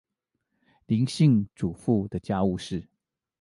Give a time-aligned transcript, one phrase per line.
[0.87, 2.87] 林姓主婦的家務事